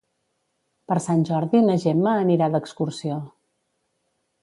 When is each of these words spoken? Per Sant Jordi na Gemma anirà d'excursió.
Per 0.91 0.97
Sant 1.07 1.21
Jordi 1.31 1.63
na 1.69 1.77
Gemma 1.85 2.17
anirà 2.25 2.51
d'excursió. 2.57 3.23